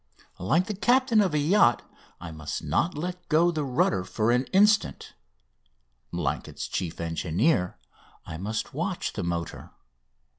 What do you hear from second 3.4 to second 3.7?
the